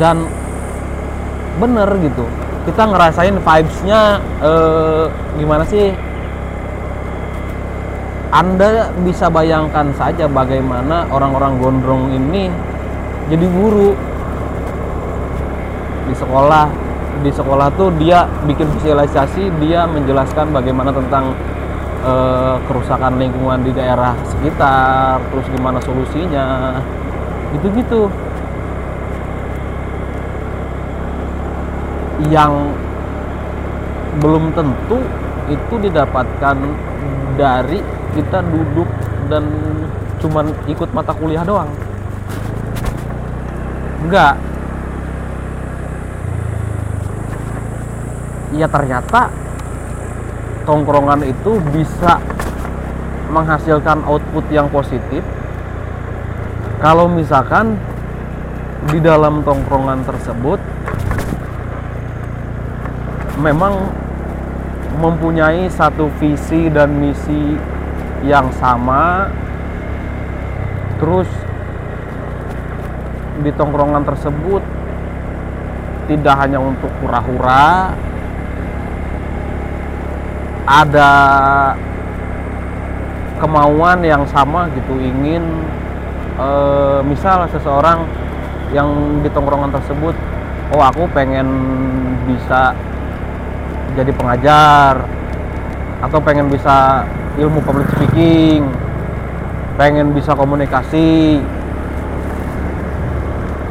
Dan 0.00 0.24
bener 1.60 1.88
gitu. 2.00 2.24
Kita 2.62 2.86
ngerasain 2.86 3.34
vibesnya 3.42 4.22
eh, 4.38 5.04
gimana 5.34 5.66
sih 5.66 5.90
anda 8.32 8.88
bisa 9.04 9.28
bayangkan 9.28 9.92
saja 9.92 10.24
bagaimana 10.24 11.04
orang-orang 11.12 11.60
gondrong 11.60 12.08
ini 12.16 12.48
jadi 13.28 13.44
guru. 13.44 13.92
Di 16.08 16.14
sekolah 16.16 16.64
di 17.20 17.28
sekolah 17.28 17.68
tuh 17.76 17.92
dia 18.00 18.24
bikin 18.48 18.72
sosialisasi 18.80 19.52
dia 19.60 19.84
menjelaskan 19.84 20.48
bagaimana 20.48 20.90
tentang 20.96 21.36
uh, 22.08 22.56
kerusakan 22.64 23.20
lingkungan 23.20 23.68
di 23.68 23.70
daerah 23.76 24.16
sekitar 24.24 25.20
terus 25.28 25.46
gimana 25.52 25.76
solusinya 25.84 26.80
gitu-gitu. 27.52 28.08
Yang 32.32 32.52
belum 34.24 34.56
tentu 34.56 35.04
itu 35.52 35.74
didapatkan 35.84 36.56
dari 37.36 37.91
kita 38.12 38.44
duduk 38.44 38.88
dan 39.32 39.44
cuman 40.20 40.52
ikut 40.68 40.90
mata 40.92 41.12
kuliah 41.16 41.42
doang. 41.42 41.70
Enggak. 44.04 44.36
Ya 48.52 48.68
ternyata 48.68 49.32
tongkrongan 50.68 51.24
itu 51.24 51.58
bisa 51.72 52.20
menghasilkan 53.32 54.04
output 54.04 54.44
yang 54.52 54.68
positif 54.68 55.24
kalau 56.84 57.08
misalkan 57.08 57.80
di 58.92 59.00
dalam 59.00 59.40
tongkrongan 59.40 60.04
tersebut 60.04 60.60
memang 63.40 63.88
mempunyai 65.00 65.70
satu 65.72 66.12
visi 66.20 66.68
dan 66.68 66.92
misi 66.92 67.56
yang 68.22 68.48
sama 68.54 69.26
terus 71.02 71.26
di 73.42 73.50
tongkrongan 73.58 74.06
tersebut 74.06 74.62
tidak 76.06 76.34
hanya 76.38 76.62
untuk 76.62 76.90
hura-hura 77.02 77.90
ada 80.62 81.10
kemauan 83.42 84.06
yang 84.06 84.22
sama 84.30 84.70
gitu 84.78 84.94
ingin 85.02 85.42
e, 86.38 86.48
misal 87.02 87.50
seseorang 87.50 88.06
yang 88.70 89.18
di 89.26 89.28
tongkrongan 89.34 89.74
tersebut 89.74 90.14
oh 90.70 90.82
aku 90.82 91.10
pengen 91.10 91.50
bisa 92.30 92.70
jadi 93.98 94.14
pengajar 94.14 95.02
atau 96.02 96.18
pengen 96.22 96.46
bisa 96.46 97.02
ilmu 97.40 97.64
public 97.64 97.88
speaking 97.96 98.68
pengen 99.80 100.12
bisa 100.12 100.36
komunikasi 100.36 101.40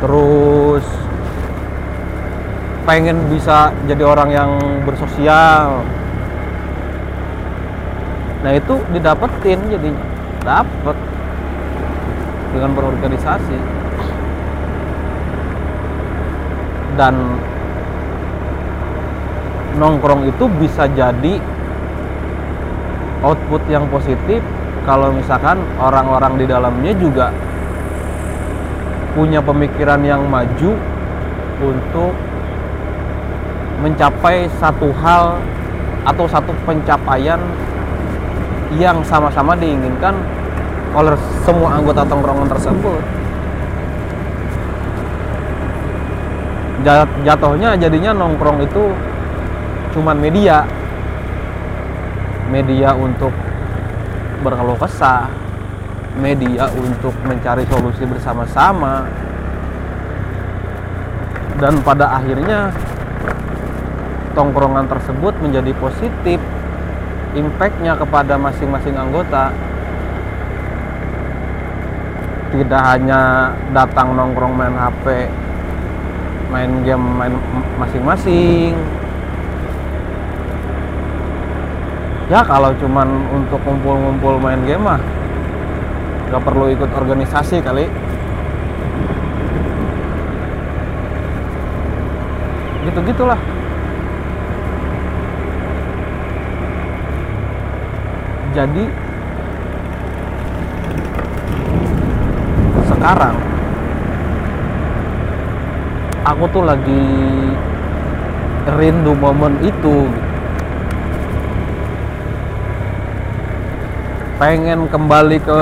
terus 0.01 0.81
pengen 2.81 3.29
bisa 3.29 3.69
jadi 3.85 4.03
orang 4.03 4.29
yang 4.33 4.51
bersosial. 4.83 5.85
Nah 8.41 8.51
itu 8.57 8.81
didapetin 8.89 9.59
jadinya. 9.69 10.05
Dapat 10.41 10.97
dengan 12.57 12.71
berorganisasi. 12.73 13.57
Dan 16.97 17.15
nongkrong 19.77 20.27
itu 20.27 20.49
bisa 20.59 20.89
jadi 20.91 21.37
output 23.21 23.61
yang 23.69 23.85
positif 23.89 24.41
kalau 24.85 25.13
misalkan 25.13 25.61
orang-orang 25.77 26.41
di 26.41 26.45
dalamnya 26.49 26.93
juga 26.97 27.29
punya 29.13 29.43
pemikiran 29.43 30.01
yang 30.01 30.25
maju 30.25 30.71
untuk 31.61 32.13
mencapai 33.81 34.49
satu 34.57 34.89
hal 35.01 35.37
atau 36.05 36.25
satu 36.25 36.53
pencapaian 36.65 37.37
yang 38.79 39.03
sama-sama 39.05 39.53
diinginkan 39.53 40.15
oleh 40.95 41.13
semua 41.43 41.77
anggota 41.77 42.01
tongkrongan 42.07 42.47
tersebut. 42.49 43.01
Jatuhnya 47.21 47.77
jadinya 47.77 48.11
nongkrong 48.15 48.65
itu 48.65 48.83
cuman 49.93 50.17
media. 50.17 50.65
Media 52.51 52.91
untuk 52.91 53.31
berkeluh 54.43 54.75
kesah, 54.75 55.31
media 56.19 56.67
untuk 56.75 57.15
mencari 57.23 57.63
solusi 57.71 58.03
bersama-sama. 58.03 59.07
Dan 61.55 61.79
pada 61.85 62.19
akhirnya 62.19 62.75
tongkrongan 64.35 64.91
tersebut 64.91 65.33
menjadi 65.39 65.71
positif 65.79 66.39
impactnya 67.35 67.95
kepada 67.95 68.35
masing-masing 68.35 68.95
anggota 68.95 69.55
tidak 72.51 72.83
hanya 72.83 73.53
datang 73.71 74.11
nongkrong 74.11 74.51
main 74.51 74.75
HP 74.75 75.31
main 76.51 76.71
game 76.83 77.05
main 77.15 77.31
masing-masing 77.79 78.75
ya 82.31 82.47
kalau 82.47 82.71
cuman 82.79 83.27
untuk 83.35 83.59
ngumpul-ngumpul 83.67 84.39
main 84.39 84.63
game 84.63 84.87
mah 84.87 85.03
nggak 86.31 86.43
perlu 86.47 86.71
ikut 86.71 86.87
organisasi 86.95 87.59
kali. 87.59 87.91
Gitu 92.87 92.99
gitulah 93.03 93.37
jadi 98.51 98.83
sekarang 102.91 103.35
aku 106.27 106.43
tuh 106.51 106.63
lagi 106.67 107.03
rindu 108.75 109.15
momen 109.15 109.55
itu 109.63 110.11
pengen 114.41 114.89
kembali 114.89 115.37
ke 115.37 115.61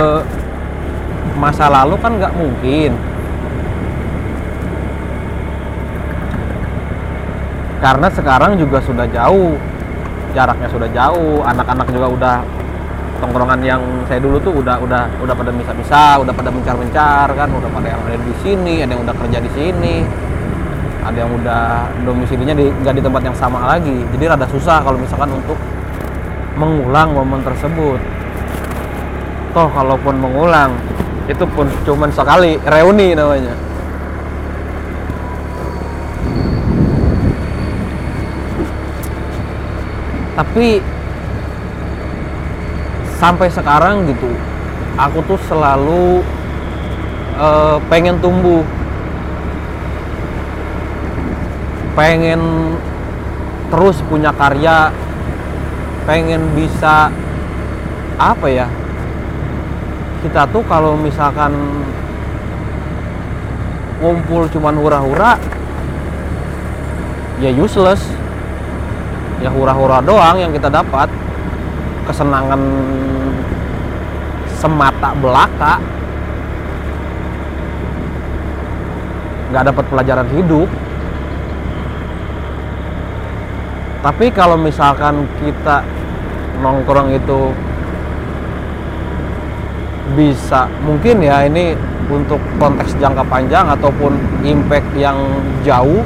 masa 1.35 1.67
lalu 1.67 1.99
kan 1.99 2.15
nggak 2.15 2.31
mungkin 2.31 2.95
karena 7.83 8.07
sekarang 8.07 8.55
juga 8.55 8.79
sudah 8.79 9.03
jauh 9.11 9.59
jaraknya 10.31 10.71
sudah 10.71 10.87
jauh 10.95 11.43
anak-anak 11.43 11.91
juga 11.91 12.07
udah 12.07 12.35
tongkrongan 13.19 13.59
yang 13.67 13.83
saya 14.07 14.23
dulu 14.23 14.39
tuh 14.39 14.63
udah 14.63 14.79
udah 14.79 15.11
udah 15.19 15.35
pada 15.35 15.51
bisa-bisa, 15.51 16.15
udah 16.23 16.31
pada 16.31 16.47
mencar-mencar 16.47 17.27
kan, 17.35 17.51
udah 17.51 17.67
pada 17.67 17.87
yang 17.91 17.99
ada 18.07 18.15
di 18.15 18.35
sini, 18.39 18.79
ada 18.79 18.95
yang 18.95 19.03
udah 19.03 19.15
kerja 19.19 19.43
di 19.43 19.51
sini, 19.51 19.95
ada 21.03 21.17
yang 21.19 21.31
udah 21.35 21.91
domisilinya 22.07 22.55
di 22.55 22.71
nggak 22.71 22.95
di 22.95 23.03
tempat 23.03 23.21
yang 23.27 23.35
sama 23.35 23.75
lagi. 23.75 24.07
Jadi 24.15 24.23
rada 24.23 24.47
susah 24.47 24.79
kalau 24.87 24.95
misalkan 24.95 25.35
untuk 25.35 25.59
mengulang 26.55 27.11
momen 27.11 27.43
tersebut. 27.43 28.18
Toh 29.49 29.69
kalaupun 29.73 30.15
mengulang 30.21 30.77
itu 31.25 31.45
pun 31.53 31.65
cuman 31.85 32.09
sekali 32.13 32.57
reuni 32.69 33.17
namanya. 33.17 33.53
Tapi 40.39 40.79
sampai 43.19 43.51
sekarang 43.51 44.07
gitu 44.07 44.31
aku 44.95 45.19
tuh 45.27 45.39
selalu 45.51 46.23
uh, 47.35 47.75
pengen 47.91 48.15
tumbuh 48.23 48.63
pengen 51.99 52.39
terus 53.67 53.99
punya 54.07 54.31
karya 54.31 54.87
pengen 56.07 56.47
bisa 56.55 57.11
apa 58.15 58.47
ya 58.47 58.67
kita 60.19 60.43
tuh 60.51 60.63
kalau 60.67 60.99
misalkan 60.99 61.51
ngumpul 63.99 64.47
cuman 64.51 64.75
hura-hura 64.79 65.39
ya 67.39 67.51
useless. 67.55 68.03
Ya 69.39 69.47
hura-hura 69.47 70.03
doang 70.03 70.35
yang 70.35 70.51
kita 70.51 70.67
dapat. 70.67 71.07
Kesenangan 72.03 72.59
semata 74.59 75.15
belaka. 75.15 75.79
Nggak 79.49 79.63
dapat 79.71 79.85
pelajaran 79.87 80.27
hidup. 80.35 80.67
Tapi 83.99 84.31
kalau 84.31 84.55
misalkan 84.55 85.27
kita 85.43 85.83
nongkrong 86.59 87.15
itu 87.15 87.51
bisa 90.17 90.65
mungkin 90.81 91.21
ya 91.21 91.45
ini 91.45 91.77
untuk 92.09 92.41
konteks 92.57 92.97
jangka 92.97 93.21
panjang 93.29 93.69
ataupun 93.69 94.17
impact 94.41 94.89
yang 94.97 95.17
jauh 95.61 96.01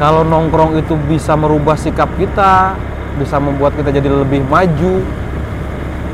kalau 0.00 0.24
nongkrong 0.24 0.80
itu 0.80 0.96
bisa 1.04 1.36
merubah 1.36 1.76
sikap 1.76 2.08
kita 2.16 2.72
bisa 3.20 3.36
membuat 3.42 3.74
kita 3.74 3.90
jadi 3.90 4.08
lebih 4.08 4.40
maju, 4.46 5.02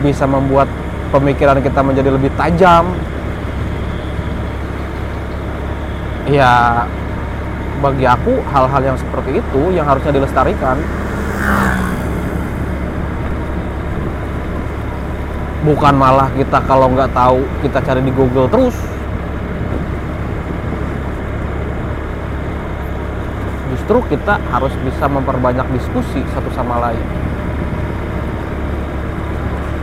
bisa 0.01 0.25
membuat 0.25 0.71
pemikiran 1.13 1.61
kita 1.61 1.81
menjadi 1.85 2.11
lebih 2.15 2.35
tajam. 2.39 2.91
Ya, 6.27 6.83
bagi 7.79 8.03
aku 8.03 8.43
hal-hal 8.51 8.83
yang 8.83 8.99
seperti 8.99 9.39
itu 9.39 9.63
yang 9.71 9.87
harusnya 9.87 10.11
dilestarikan. 10.11 10.81
Bukan 15.67 15.99
malah 15.99 16.31
kita 16.39 16.63
kalau 16.63 16.87
nggak 16.95 17.11
tahu 17.11 17.43
kita 17.67 17.83
cari 17.83 18.01
di 18.07 18.15
Google 18.15 18.47
terus. 18.47 18.79
justru 23.87 24.19
kita 24.19 24.43
harus 24.51 24.75
bisa 24.83 25.07
memperbanyak 25.07 25.63
diskusi 25.71 26.19
satu 26.35 26.51
sama 26.59 26.91
lain 26.91 27.07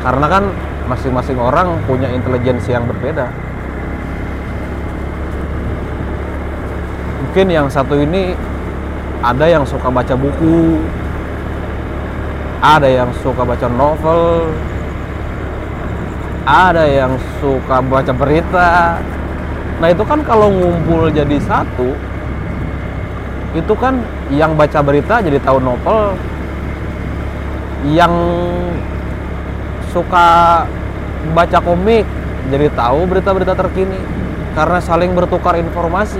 karena 0.03 0.27
kan 0.27 0.43
masing-masing 0.91 1.39
orang 1.39 1.79
punya 1.87 2.11
intelijensi 2.11 2.75
yang 2.75 2.83
berbeda 2.83 3.31
mungkin 7.23 7.47
yang 7.47 7.71
satu 7.71 7.95
ini 7.95 8.35
ada 9.23 9.47
yang 9.47 9.63
suka 9.63 9.87
baca 9.87 10.19
buku 10.19 10.83
ada 12.59 12.91
yang 12.91 13.07
suka 13.23 13.47
baca 13.47 13.71
novel 13.71 14.51
ada 16.43 16.83
yang 16.83 17.15
suka 17.39 17.79
baca 17.79 18.11
berita. 18.11 18.99
Nah 19.79 19.87
itu 19.91 20.03
kan 20.03 20.23
kalau 20.27 20.51
ngumpul 20.51 21.07
jadi 21.11 21.39
satu 21.43 21.95
itu 23.55 23.73
kan 23.79 24.03
yang 24.27 24.55
baca 24.59 24.83
berita 24.83 25.23
jadi 25.23 25.39
tahu 25.39 25.63
novel. 25.63 26.19
Yang 27.87 28.13
suka 29.91 30.63
baca 31.31 31.59
komik 31.63 32.03
jadi 32.51 32.67
tahu 32.75 33.07
berita-berita 33.07 33.55
terkini 33.55 33.99
karena 34.55 34.79
saling 34.83 35.15
bertukar 35.15 35.55
informasi. 35.55 36.19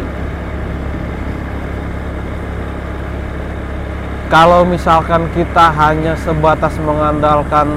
Kalau 4.32 4.66
misalkan 4.66 5.30
kita 5.36 5.70
hanya 5.78 6.18
sebatas 6.18 6.74
mengandalkan 6.82 7.70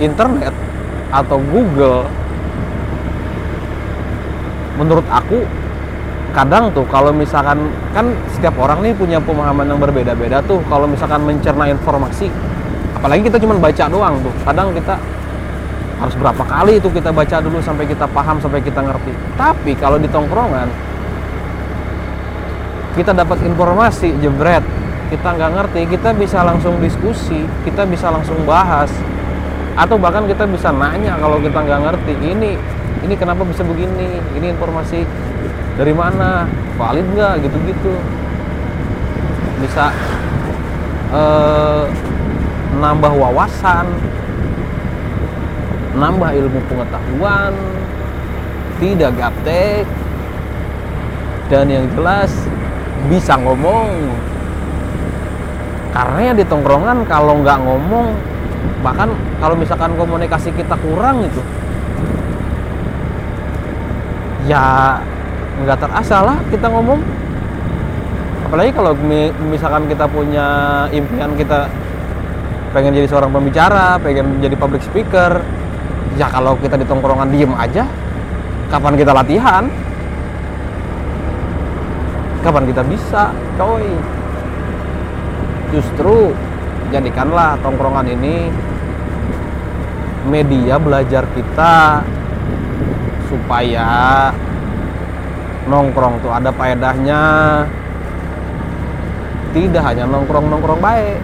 internet 0.00 0.56
atau 1.12 1.38
Google 1.38 2.08
menurut 4.80 5.04
aku 5.12 5.44
kadang 6.32 6.72
tuh 6.72 6.88
kalau 6.88 7.12
misalkan 7.12 7.68
kan 7.92 8.08
setiap 8.32 8.56
orang 8.56 8.80
nih 8.80 8.96
punya 8.96 9.20
pemahaman 9.20 9.68
yang 9.68 9.76
berbeda-beda 9.76 10.40
tuh 10.48 10.64
kalau 10.72 10.88
misalkan 10.88 11.20
mencerna 11.28 11.68
informasi 11.68 12.32
apalagi 12.96 13.28
kita 13.28 13.36
cuma 13.36 13.60
baca 13.60 13.84
doang 13.92 14.16
tuh 14.24 14.32
kadang 14.48 14.72
kita 14.72 14.96
harus 16.02 16.18
berapa 16.18 16.42
kali 16.42 16.82
itu 16.82 16.88
kita 16.90 17.14
baca 17.14 17.36
dulu 17.38 17.62
sampai 17.62 17.86
kita 17.86 18.10
paham 18.10 18.42
sampai 18.42 18.58
kita 18.58 18.82
ngerti. 18.82 19.14
Tapi 19.38 19.70
kalau 19.78 20.02
di 20.02 20.10
tongkrongan 20.10 20.66
kita 22.98 23.14
dapat 23.14 23.38
informasi 23.46 24.10
jebret 24.18 24.66
kita 25.08 25.28
nggak 25.32 25.50
ngerti 25.56 25.80
kita 25.96 26.12
bisa 26.12 26.44
langsung 26.44 26.76
diskusi 26.82 27.44
kita 27.64 27.88
bisa 27.88 28.12
langsung 28.12 28.36
bahas 28.44 28.92
atau 29.72 29.96
bahkan 29.96 30.28
kita 30.28 30.44
bisa 30.44 30.68
nanya 30.68 31.16
kalau 31.16 31.40
kita 31.40 31.58
nggak 31.64 31.80
ngerti 31.80 32.14
ini 32.20 32.52
ini 33.02 33.14
kenapa 33.18 33.42
bisa 33.42 33.66
begini? 33.66 34.22
Ini 34.38 34.54
informasi 34.54 35.02
dari 35.74 35.90
mana? 35.90 36.46
Valid 36.78 37.06
nggak? 37.18 37.34
Gitu-gitu. 37.42 37.94
Bisa 39.58 39.90
eh, 41.10 41.84
nambah 42.78 43.12
wawasan 43.14 43.86
nambah 45.92 46.32
ilmu 46.32 46.56
pengetahuan 46.72 47.52
tidak 48.80 49.12
gaptek 49.12 49.84
dan 51.52 51.68
yang 51.68 51.84
jelas 51.92 52.32
bisa 53.12 53.36
ngomong. 53.36 53.92
Karena 55.92 56.32
ya 56.32 56.32
di 56.32 56.44
tongkrongan 56.48 57.04
kalau 57.04 57.44
nggak 57.44 57.60
ngomong 57.60 58.16
bahkan 58.82 59.14
kalau 59.38 59.54
misalkan 59.54 59.94
komunikasi 59.94 60.50
kita 60.54 60.74
kurang 60.82 61.22
itu 61.22 61.42
ya 64.50 64.98
nggak 65.62 65.78
terasa 65.78 66.16
lah 66.24 66.38
kita 66.50 66.66
ngomong. 66.66 67.00
Apalagi 68.48 68.70
kalau 68.74 68.92
misalkan 69.48 69.88
kita 69.88 70.04
punya 70.10 70.46
impian 70.92 71.32
kita 71.38 71.70
pengen 72.72 72.92
jadi 72.96 73.08
seorang 73.08 73.32
pembicara 73.32 74.00
pengen 74.00 74.40
jadi 74.40 74.56
public 74.56 74.80
speaker 74.84 75.40
ya 76.16 76.28
kalau 76.28 76.56
kita 76.60 76.76
di 76.76 76.84
tongkrongan 76.84 77.28
diem 77.32 77.52
aja 77.56 77.88
kapan 78.68 78.96
kita 78.96 79.12
latihan? 79.12 79.64
Kapan 82.42 82.64
kita 82.66 82.82
bisa 82.82 83.30
coy? 83.54 83.86
Justru 85.70 86.34
jadikanlah 86.92 87.56
tongkrongan 87.64 88.06
ini 88.12 88.52
media 90.28 90.76
belajar 90.76 91.24
kita 91.32 92.04
supaya 93.32 93.88
nongkrong 95.66 96.20
tuh 96.20 96.30
ada 96.30 96.52
faedahnya. 96.52 97.22
Tidak 99.52 99.84
hanya 99.84 100.08
nongkrong-nongkrong 100.08 100.80
baik. 100.80 101.20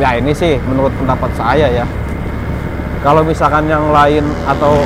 Ya 0.00 0.16
ini 0.16 0.32
sih 0.32 0.56
menurut 0.64 0.92
pendapat 0.96 1.28
saya 1.36 1.68
ya. 1.68 1.84
Kalau 3.04 3.24
misalkan 3.24 3.68
yang 3.68 3.92
lain 3.92 4.24
atau 4.48 4.80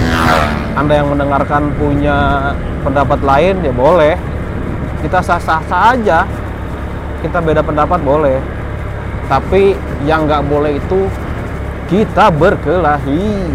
anda 0.75 0.95
yang 0.99 1.11
mendengarkan 1.11 1.71
punya 1.79 2.51
pendapat 2.83 3.23
lain 3.23 3.63
ya 3.63 3.71
boleh. 3.75 4.15
Kita 5.07 5.23
sah-sah 5.23 5.63
saja 5.71 6.27
kita 7.25 7.41
beda 7.41 7.65
pendapat 7.65 8.05
boleh. 8.05 8.37
Tapi 9.25 9.73
yang 10.05 10.29
nggak 10.29 10.45
boleh 10.45 10.77
itu 10.77 11.09
kita 11.89 12.29
berkelahi. 12.29 13.49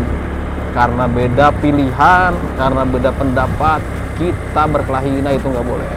Karena 0.73 1.05
beda 1.05 1.53
pilihan 1.61 2.33
karena 2.57 2.81
beda 2.85 3.13
pendapat 3.13 3.81
kita 4.17 4.65
berkelahi. 4.65 5.21
Nah 5.21 5.33
itu 5.37 5.45
nggak 5.45 5.65
boleh. 5.65 5.91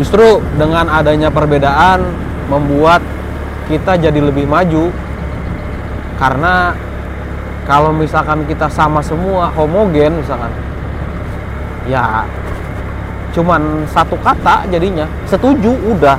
Justru 0.00 0.40
dengan 0.56 0.88
adanya 0.88 1.28
perbedaan 1.28 2.00
membuat 2.48 3.04
kita 3.68 4.00
jadi 4.00 4.20
lebih 4.24 4.48
maju. 4.48 4.88
Karena 6.16 6.72
kalau 7.68 7.92
misalkan 7.92 8.48
kita 8.48 8.66
sama 8.72 9.04
semua 9.04 9.52
homogen 9.54 10.18
misalkan 10.18 10.50
ya 11.86 12.26
cuman 13.32 13.88
satu 13.88 14.16
kata 14.20 14.68
jadinya 14.68 15.08
setuju 15.26 15.72
udah. 15.88 16.18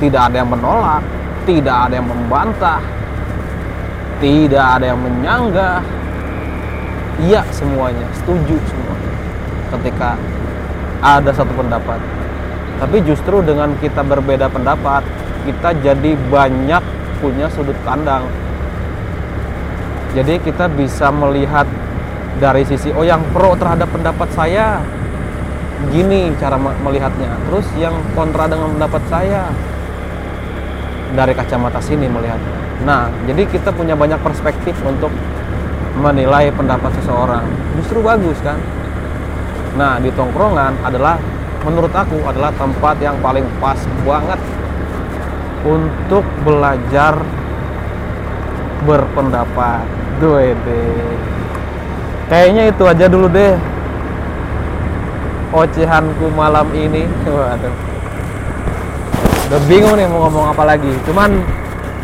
Tidak 0.00 0.22
ada 0.32 0.36
yang 0.40 0.48
menolak 0.48 1.04
tidak 1.44 1.88
ada 1.88 1.94
yang 1.98 2.08
membantah 2.08 2.80
tidak 4.20 4.66
ada 4.78 4.92
yang 4.92 5.00
menyanggah. 5.00 5.80
Iya 7.20 7.44
semuanya 7.52 8.04
setuju 8.16 8.56
semua 8.68 8.96
ketika 9.76 10.16
ada 11.00 11.30
satu 11.32 11.52
pendapat. 11.56 12.00
Tapi 12.80 12.96
justru 13.04 13.44
dengan 13.44 13.76
kita 13.80 14.00
berbeda 14.04 14.48
pendapat 14.48 15.04
kita 15.44 15.72
jadi 15.80 16.16
banyak 16.28 16.84
punya 17.20 17.48
sudut 17.52 17.76
pandang. 17.84 18.24
Jadi 20.12 20.40
kita 20.44 20.68
bisa 20.68 21.08
melihat 21.12 21.68
dari 22.40 22.64
sisi 22.64 22.92
oh 22.92 23.04
yang 23.04 23.20
pro 23.32 23.52
terhadap 23.56 23.88
pendapat 23.92 24.28
saya 24.32 24.80
gini 25.88 26.36
cara 26.36 26.60
melihatnya. 26.60 27.32
Terus 27.48 27.64
yang 27.80 27.96
kontra 28.12 28.44
dengan 28.44 28.76
pendapat 28.76 29.02
saya 29.08 29.48
dari 31.16 31.32
kacamata 31.32 31.80
sini 31.80 32.04
melihatnya. 32.06 32.84
Nah 32.84 33.08
jadi 33.24 33.48
kita 33.48 33.72
punya 33.72 33.96
banyak 33.96 34.20
perspektif 34.20 34.76
untuk 34.84 35.10
menilai 35.96 36.52
pendapat 36.52 36.92
seseorang. 37.00 37.48
Justru 37.80 38.04
bagus 38.04 38.36
kan? 38.44 38.60
Nah 39.80 39.96
di 39.96 40.12
tongkrongan 40.12 40.84
adalah 40.84 41.16
menurut 41.64 41.92
aku 41.92 42.20
adalah 42.28 42.52
tempat 42.56 42.96
yang 43.00 43.16
paling 43.24 43.44
pas 43.60 43.80
banget 44.04 44.40
untuk 45.64 46.24
belajar 46.44 47.16
berpendapat. 48.84 49.84
Deh 50.20 50.52
kayaknya 52.28 52.70
itu 52.70 52.84
aja 52.86 53.08
dulu 53.08 53.26
deh 53.32 53.56
ocehanku 55.50 56.26
malam 56.34 56.66
ini. 56.74 57.06
Waduh. 57.26 57.74
Udah 59.50 59.60
bingung 59.66 59.98
nih 59.98 60.06
mau 60.06 60.26
ngomong 60.30 60.54
apa 60.54 60.62
lagi. 60.62 60.90
Cuman 61.06 61.42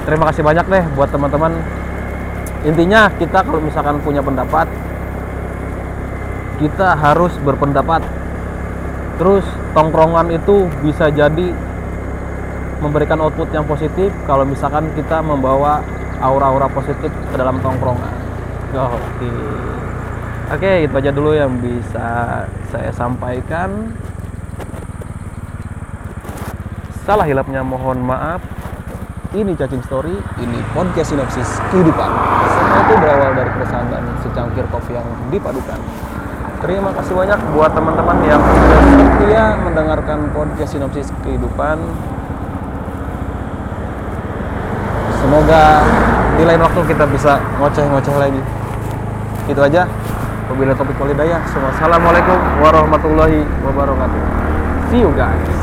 terima 0.03 0.31
kasih 0.31 0.43
banyak 0.43 0.67
deh 0.67 0.85
buat 0.99 1.11
teman-teman. 1.11 1.55
Intinya 2.67 3.07
kita 3.15 3.47
kalau 3.47 3.63
misalkan 3.63 4.03
punya 4.03 4.19
pendapat 4.19 4.67
kita 6.57 6.97
harus 6.97 7.33
berpendapat. 7.45 8.03
Terus 9.17 9.45
tongkrongan 9.73 10.29
itu 10.33 10.69
bisa 10.85 11.09
jadi 11.09 11.53
memberikan 12.85 13.17
output 13.25 13.49
yang 13.57 13.65
positif 13.65 14.13
kalau 14.29 14.45
misalkan 14.45 14.93
kita 14.93 15.25
membawa 15.25 15.81
aura-aura 16.21 16.69
positif 16.69 17.09
ke 17.09 17.37
dalam 17.37 17.57
tongkrongan. 17.65 18.13
Oke. 18.77 18.93
okay. 19.25 19.96
Oke, 20.47 20.87
itu 20.87 20.95
aja 20.95 21.11
dulu 21.11 21.35
yang 21.35 21.59
bisa 21.59 22.47
saya 22.71 22.95
sampaikan. 22.95 23.91
Salah 27.03 27.27
hilapnya 27.27 27.67
mohon 27.67 27.99
maaf. 28.07 28.39
Ini 29.35 29.59
cacing 29.59 29.83
story, 29.91 30.15
ini 30.39 30.59
podcast 30.71 31.11
sinopsis 31.11 31.59
kehidupan. 31.75 32.11
Semua 32.47 32.79
itu 32.79 32.95
berawal 32.95 33.35
dari 33.35 33.51
keresahan 33.59 33.91
dan 33.91 34.07
secangkir 34.23 34.63
kopi 34.71 34.95
yang 34.95 35.07
dipadukan. 35.35 35.83
Terima 36.63 36.95
kasih 36.95 37.19
banyak 37.19 37.41
buat 37.51 37.75
teman-teman 37.75 38.19
yang 38.23 38.43
setia 39.19 39.59
mendengarkan 39.67 40.31
podcast 40.31 40.79
sinopsis 40.79 41.11
kehidupan. 41.27 41.75
Semoga 45.19 45.83
di 46.39 46.47
lain 46.47 46.63
waktu 46.63 46.81
kita 46.87 47.05
bisa 47.11 47.43
ngoceh-ngoceh 47.59 48.15
lagi. 48.15 48.43
Itu 49.51 49.59
aja. 49.59 50.06
Wabillahi 50.47 50.79
taufiq 50.79 50.99
walhidayah. 51.01 51.41
Wassalamualaikum 51.43 52.39
warahmatullahi 52.63 53.43
wabarakatuh. 53.67 54.21
See 54.95 55.03
you 55.03 55.11
guys. 55.19 55.56